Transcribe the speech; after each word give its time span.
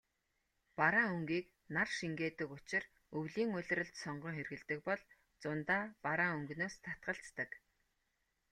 Бараан 0.77 1.09
өнгийг 1.15 1.45
нар 1.75 1.89
шингээдэг 1.97 2.49
учир 2.57 2.83
өвлийн 3.17 3.49
улиралд 3.57 3.95
сонгон 4.03 4.33
хэрэглэдэг 4.35 4.79
бол 4.87 5.01
зундаа 5.41 5.83
бараан 6.05 6.33
өнгөнөөс 6.37 6.75
татгалздаг. 6.85 7.49